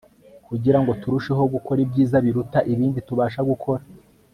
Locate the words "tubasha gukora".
3.07-3.81